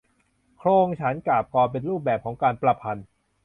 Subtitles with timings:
[0.57, 3.05] โคลง ฉันท์ กาพย์ กลอน เป็นรูปแบบของการประพันธ์